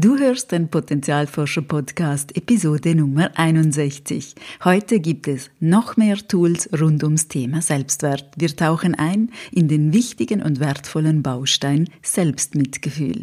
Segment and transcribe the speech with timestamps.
[0.00, 4.36] Du hörst den Potenzialforscher Podcast Episode Nummer 61.
[4.62, 8.30] Heute gibt es noch mehr Tools rund ums Thema Selbstwert.
[8.36, 13.22] Wir tauchen ein in den wichtigen und wertvollen Baustein Selbstmitgefühl.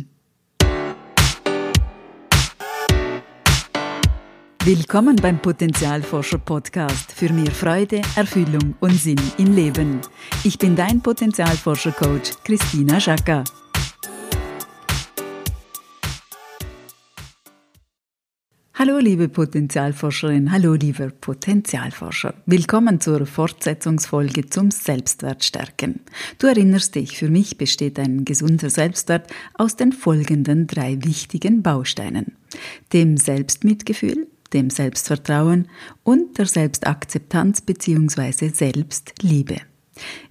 [4.65, 10.01] Willkommen beim Potenzialforscher Podcast für mehr Freude, Erfüllung und Sinn im Leben.
[10.44, 13.46] Ich bin dein Potenzialforscher Coach Christina Schaka.
[18.85, 22.35] Hallo liebe Potenzialforscherin, hallo lieber Potenzialforscher.
[22.45, 26.02] Willkommen zur Fortsetzungsfolge zum Selbstwertstärken.
[26.38, 32.38] Du erinnerst dich, für mich besteht ein gesunder Selbstwert aus den folgenden drei wichtigen Bausteinen.
[32.94, 35.67] Dem Selbstmitgefühl, dem Selbstvertrauen
[36.03, 38.49] und der Selbstakzeptanz bzw.
[38.49, 39.61] Selbstliebe.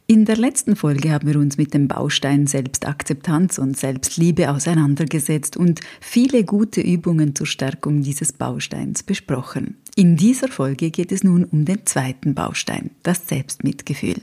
[0.07, 5.81] In der letzten Folge haben wir uns mit dem Baustein Selbstakzeptanz und Selbstliebe auseinandergesetzt und
[6.01, 9.79] viele gute Übungen zur Stärkung dieses Bausteins besprochen.
[9.97, 14.21] In dieser Folge geht es nun um den zweiten Baustein, das Selbstmitgefühl.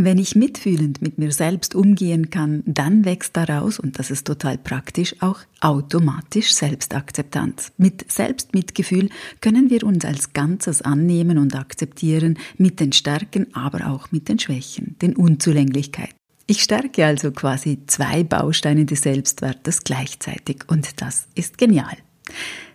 [0.00, 4.56] Wenn ich mitfühlend mit mir selbst umgehen kann, dann wächst daraus, und das ist total
[4.56, 7.72] praktisch, auch automatisch Selbstakzeptanz.
[7.78, 9.08] Mit Selbstmitgefühl
[9.40, 14.38] können wir uns als Ganzes annehmen und akzeptieren, mit den Stärken, aber auch mit den
[14.38, 16.14] Schwächen, den Unzulänglichkeiten.
[16.46, 21.96] Ich stärke also quasi zwei Bausteine des Selbstwertes gleichzeitig und das ist genial.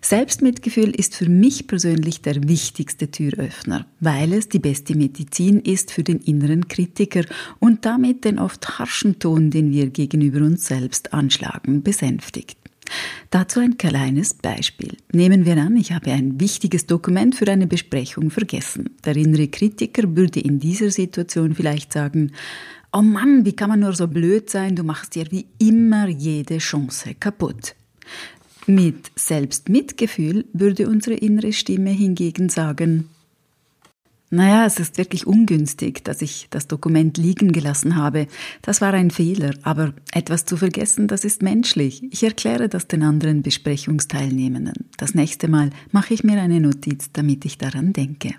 [0.02, 6.04] Selbstmitgefühl ist für mich persönlich der wichtigste Türöffner, weil es die beste Medizin ist für
[6.04, 7.24] den inneren Kritiker
[7.60, 12.58] und damit den oft harschen Ton, den wir gegenüber uns selbst anschlagen, besänftigt.
[13.30, 14.98] Dazu ein kleines Beispiel.
[15.12, 18.90] Nehmen wir an, ich habe ein wichtiges Dokument für eine Besprechung vergessen.
[19.06, 22.34] Der innere Kritiker würde in dieser Situation vielleicht sagen,
[22.92, 26.60] Oh Mann, wie kann man nur so blöd sein, du machst dir wie immer jede
[26.60, 27.74] Chance kaputt.
[28.66, 33.10] Mit Selbstmitgefühl würde unsere innere Stimme hingegen sagen,
[34.30, 38.26] naja, es ist wirklich ungünstig, dass ich das Dokument liegen gelassen habe.
[38.64, 42.02] Das war ein Fehler, aber etwas zu vergessen, das ist menschlich.
[42.12, 44.90] Ich erkläre das den anderen Besprechungsteilnehmenden.
[44.98, 48.34] Das nächste Mal mache ich mir eine Notiz, damit ich daran denke.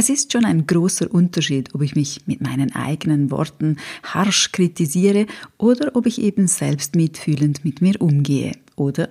[0.00, 5.26] Es ist schon ein großer Unterschied, ob ich mich mit meinen eigenen Worten harsch kritisiere
[5.56, 9.08] oder ob ich eben selbst mitfühlend mit mir umgehe, oder?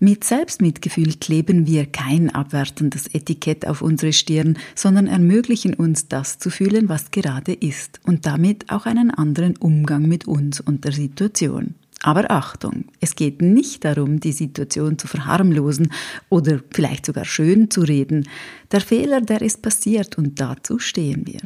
[0.00, 6.48] Mit Selbstmitgefühl kleben wir kein abwertendes Etikett auf unsere Stirn, sondern ermöglichen uns das zu
[6.48, 11.74] fühlen, was gerade ist und damit auch einen anderen Umgang mit uns und der Situation.
[12.02, 15.92] Aber Achtung, es geht nicht darum, die Situation zu verharmlosen
[16.28, 18.28] oder vielleicht sogar schön zu reden.
[18.70, 21.40] Der Fehler, der ist passiert und dazu stehen wir.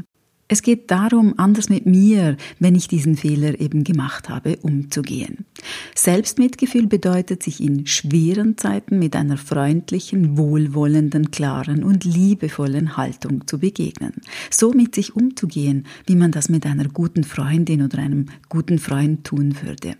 [0.52, 5.46] Es geht darum, anders mit mir, wenn ich diesen Fehler eben gemacht habe, umzugehen.
[5.94, 13.60] Selbstmitgefühl bedeutet, sich in schweren Zeiten mit einer freundlichen, wohlwollenden, klaren und liebevollen Haltung zu
[13.60, 14.12] begegnen.
[14.50, 19.24] So mit sich umzugehen, wie man das mit einer guten Freundin oder einem guten Freund
[19.24, 19.96] tun würde.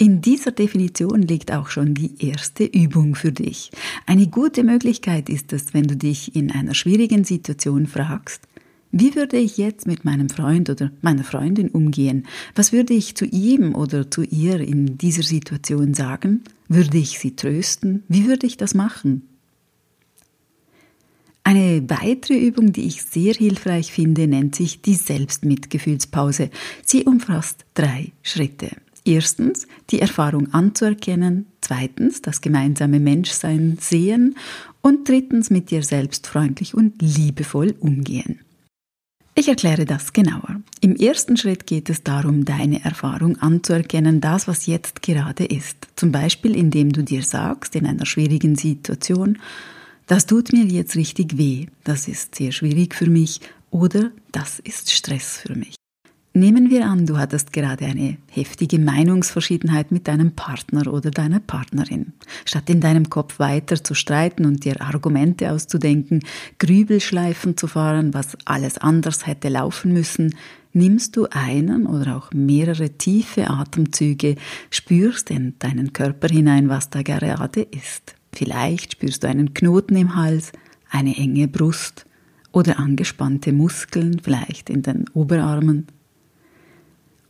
[0.00, 3.70] In dieser Definition liegt auch schon die erste Übung für dich.
[4.06, 8.40] Eine gute Möglichkeit ist es, wenn du dich in einer schwierigen Situation fragst,
[8.92, 12.26] wie würde ich jetzt mit meinem Freund oder meiner Freundin umgehen?
[12.54, 16.44] Was würde ich zu ihm oder zu ihr in dieser Situation sagen?
[16.66, 18.02] Würde ich sie trösten?
[18.08, 19.28] Wie würde ich das machen?
[21.44, 26.48] Eine weitere Übung, die ich sehr hilfreich finde, nennt sich die Selbstmitgefühlspause.
[26.86, 28.70] Sie umfasst drei Schritte.
[29.04, 34.36] Erstens, die Erfahrung anzuerkennen, zweitens, das gemeinsame Menschsein sehen
[34.82, 38.40] und drittens, mit dir selbst freundlich und liebevoll umgehen.
[39.34, 40.60] Ich erkläre das genauer.
[40.80, 45.88] Im ersten Schritt geht es darum, deine Erfahrung anzuerkennen, das, was jetzt gerade ist.
[45.96, 49.38] Zum Beispiel, indem du dir sagst, in einer schwierigen Situation,
[50.06, 53.40] das tut mir jetzt richtig weh, das ist sehr schwierig für mich
[53.70, 55.79] oder das ist Stress für mich.
[56.32, 62.12] Nehmen wir an, du hattest gerade eine heftige Meinungsverschiedenheit mit deinem Partner oder deiner Partnerin.
[62.44, 66.20] Statt in deinem Kopf weiter zu streiten und dir Argumente auszudenken,
[66.60, 70.36] Grübelschleifen zu fahren, was alles anders hätte laufen müssen,
[70.72, 74.36] nimmst du einen oder auch mehrere tiefe Atemzüge,
[74.70, 78.14] spürst in deinen Körper hinein, was da gerade ist.
[78.32, 80.52] Vielleicht spürst du einen Knoten im Hals,
[80.90, 82.06] eine enge Brust
[82.52, 85.88] oder angespannte Muskeln, vielleicht in den Oberarmen.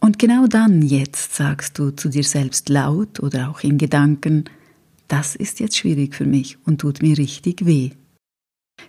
[0.00, 4.44] Und genau dann, jetzt, sagst du zu dir selbst laut oder auch in Gedanken,
[5.08, 7.90] das ist jetzt schwierig für mich und tut mir richtig weh.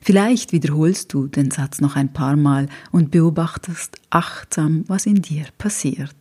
[0.02, 5.46] Vielleicht wiederholst du den Satz noch ein paar Mal und beobachtest achtsam, was in dir
[5.58, 6.16] passiert.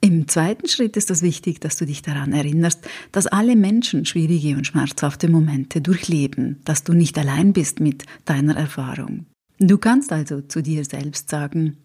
[0.00, 4.56] Im zweiten Schritt ist es wichtig, dass du dich daran erinnerst, dass alle Menschen schwierige
[4.56, 9.26] und schmerzhafte Momente durchleben, dass du nicht allein bist mit deiner Erfahrung.
[9.58, 11.76] Du kannst also zu dir selbst sagen,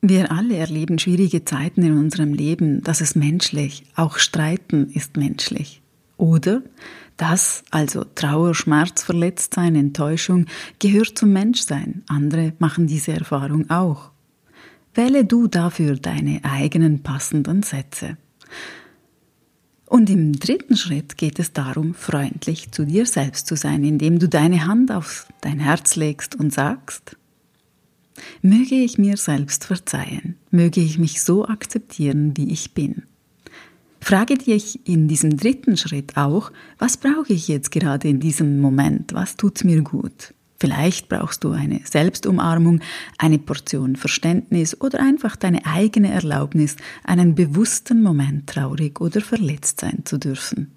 [0.00, 5.82] wir alle erleben schwierige Zeiten in unserem Leben, das ist menschlich, auch Streiten ist menschlich.
[6.16, 6.62] Oder
[7.16, 10.46] das, also Trauer, Schmerz, Verletztsein, Enttäuschung,
[10.78, 12.02] gehört zum Menschsein.
[12.08, 14.10] Andere machen diese Erfahrung auch.
[14.94, 18.16] Wähle du dafür deine eigenen passenden Sätze.
[19.94, 24.28] Und im dritten Schritt geht es darum, freundlich zu dir selbst zu sein, indem du
[24.28, 27.16] deine Hand auf dein Herz legst und sagst,
[28.42, 33.04] möge ich mir selbst verzeihen, möge ich mich so akzeptieren, wie ich bin.
[34.00, 39.14] Frage dich in diesem dritten Schritt auch, was brauche ich jetzt gerade in diesem Moment,
[39.14, 40.34] was tut mir gut?
[40.64, 42.80] Vielleicht brauchst du eine Selbstumarmung,
[43.18, 50.06] eine Portion Verständnis oder einfach deine eigene Erlaubnis, einen bewussten Moment traurig oder verletzt sein
[50.06, 50.72] zu dürfen.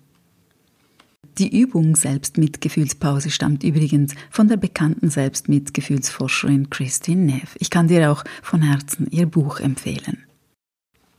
[1.38, 7.56] Die Übung Selbstmitgefühlspause stammt übrigens von der bekannten Selbstmitgefühlsforscherin Christine Neff.
[7.60, 10.25] Ich kann dir auch von Herzen ihr Buch empfehlen.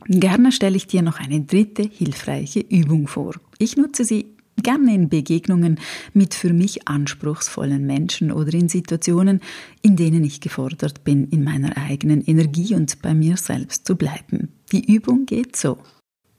[0.05, 3.33] Gerne stelle ich dir noch eine dritte hilfreiche Übung vor.
[3.57, 4.27] Ich nutze sie
[4.61, 5.79] gerne in Begegnungen
[6.13, 9.41] mit für mich anspruchsvollen Menschen oder in Situationen,
[9.81, 14.49] in denen ich gefordert bin, in meiner eigenen Energie und bei mir selbst zu bleiben.
[14.71, 15.77] Die Übung geht so.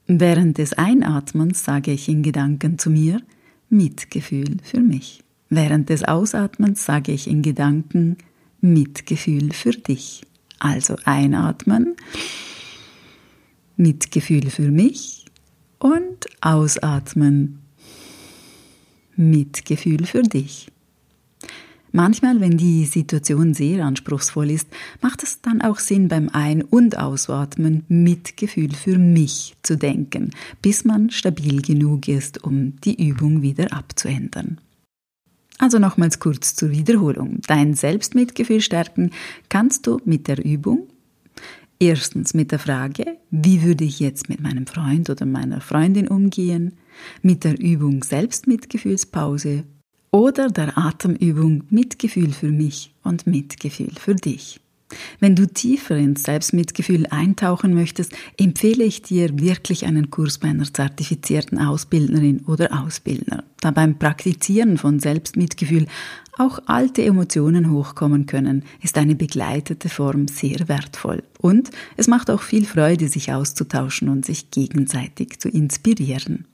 [0.07, 3.21] Während des Einatmens sage ich in Gedanken zu mir
[3.69, 5.23] Mitgefühl für mich.
[5.49, 8.17] Während des Ausatmens sage ich in Gedanken
[8.61, 10.23] Mitgefühl für dich.
[10.59, 11.97] Also einatmen,
[13.77, 15.25] Mitgefühl für mich
[15.79, 17.61] und ausatmen,
[19.21, 20.69] Mitgefühl für dich.
[21.93, 24.69] Manchmal, wenn die Situation sehr anspruchsvoll ist,
[25.01, 30.31] macht es dann auch Sinn, beim Ein- und Ausatmen Mitgefühl für mich zu denken,
[30.63, 34.59] bis man stabil genug ist, um die Übung wieder abzuändern.
[35.59, 37.41] Also nochmals kurz zur Wiederholung.
[37.47, 39.11] Dein Selbstmitgefühl stärken
[39.49, 40.89] kannst du mit der Übung.
[41.81, 46.75] Erstens mit der Frage, wie würde ich jetzt mit meinem Freund oder meiner Freundin umgehen?
[47.23, 49.65] Mit der Übung Selbstmitgefühlspause
[50.11, 54.61] oder der Atemübung Mitgefühl für mich und Mitgefühl für dich.
[55.21, 60.73] Wenn du tiefer ins Selbstmitgefühl eintauchen möchtest, empfehle ich dir wirklich einen Kurs bei einer
[60.73, 65.87] zertifizierten Ausbildnerin oder Ausbildner, da beim Praktizieren von Selbstmitgefühl
[66.39, 71.23] auch alte Emotionen hochkommen können, ist eine begleitete Form sehr wertvoll.
[71.39, 76.47] Und es macht auch viel Freude, sich auszutauschen und sich gegenseitig zu inspirieren.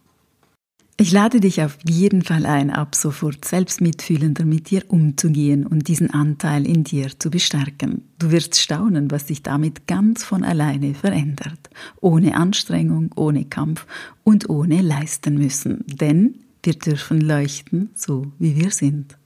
[0.98, 5.88] Ich lade dich auf jeden Fall ein, ab sofort selbst mitfühlender mit dir umzugehen und
[5.88, 8.08] diesen Anteil in dir zu bestärken.
[8.18, 11.68] Du wirst staunen, was sich damit ganz von alleine verändert.
[12.00, 13.86] Ohne Anstrengung, ohne Kampf
[14.24, 15.84] und ohne leisten müssen.
[15.86, 19.18] Denn wir dürfen leuchten, so wie wir sind.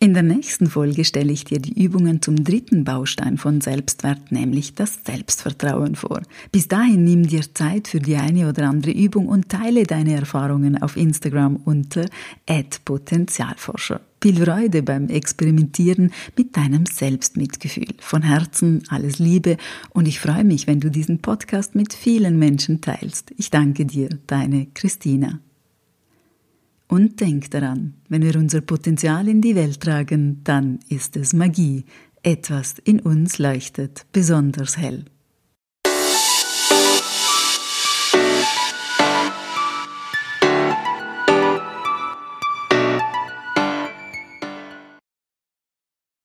[0.00, 4.74] In der nächsten Folge stelle ich dir die Übungen zum dritten Baustein von Selbstwert, nämlich
[4.74, 6.20] das Selbstvertrauen vor.
[6.52, 10.82] Bis dahin nimm dir Zeit für die eine oder andere Übung und teile deine Erfahrungen
[10.82, 12.06] auf Instagram unter
[12.84, 14.00] @potenzialforscher.
[14.20, 17.94] Viel Freude beim Experimentieren mit deinem Selbstmitgefühl.
[17.98, 19.56] Von Herzen alles Liebe
[19.90, 23.32] und ich freue mich, wenn du diesen Podcast mit vielen Menschen teilst.
[23.36, 25.40] Ich danke dir, deine Christina.
[26.94, 31.86] Und denk daran, wenn wir unser Potenzial in die Welt tragen, dann ist es Magie.
[32.22, 35.04] Etwas in uns leuchtet besonders hell.